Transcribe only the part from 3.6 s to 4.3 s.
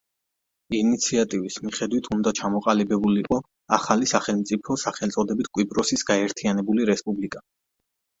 ახალი